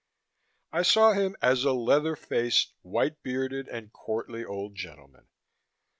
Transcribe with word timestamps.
I 0.71 0.81
saw 0.81 1.13
him 1.13 1.35
as 1.43 1.63
a 1.63 1.73
leather 1.73 2.15
faced, 2.15 2.73
white 2.81 3.21
bearded 3.21 3.67
and 3.67 3.93
courtly 3.93 4.43
old 4.43 4.73
gentleman. 4.73 5.27